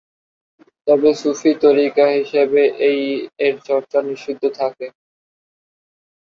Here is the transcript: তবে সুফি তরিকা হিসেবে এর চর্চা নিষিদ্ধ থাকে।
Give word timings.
তবে 0.87 1.09
সুফি 1.15 1.51
তরিকা 1.63 2.05
হিসেবে 2.17 2.61
এর 3.39 3.55
চর্চা 3.67 3.99
নিষিদ্ধ 4.07 4.43
থাকে। 4.59 4.87